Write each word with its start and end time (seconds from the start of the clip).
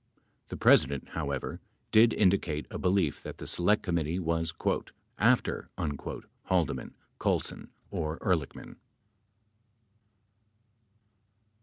The 0.47 0.57
President, 0.57 1.09
however, 1.09 1.59
did 1.91 2.11
indicate 2.11 2.65
a 2.71 2.79
belief 2.79 3.21
that 3.21 3.37
the 3.37 3.45
Select 3.45 3.83
Committee 3.83 4.17
was 4.17 4.51
"after" 5.19 5.69
Haldeman, 6.45 6.95
Colson, 7.19 7.69
or 7.91 8.17
Ehrlich 8.23 8.55
man. 8.55 8.77